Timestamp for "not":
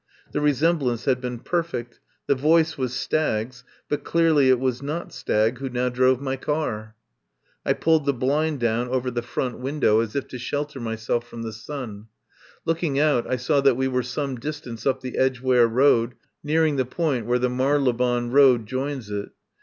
4.81-5.13